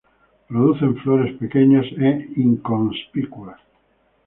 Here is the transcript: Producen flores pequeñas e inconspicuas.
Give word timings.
Producen 0.49 0.91
flores 1.01 1.31
pequeñas 1.41 1.87
e 2.07 2.09
inconspicuas. 2.47 3.59